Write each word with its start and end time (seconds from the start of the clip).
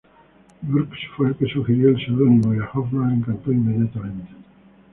Brooks 0.63 0.97
fue 1.15 1.27
el 1.27 1.35
que 1.35 1.45
sugirió 1.45 1.89
el 1.89 2.03
seudónimo 2.03 2.55
y 2.55 2.57
a 2.57 2.67
Hoffman 2.73 3.09
le 3.11 3.15
encantó 3.17 3.51
inmediatamente. 3.51 4.31